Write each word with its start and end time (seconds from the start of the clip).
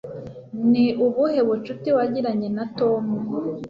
Ni 0.71 0.85
ubuhe 1.05 1.39
bucuti 1.47 1.89
wagiranye 1.95 2.47
na 2.55 2.65
Tom? 2.77 3.03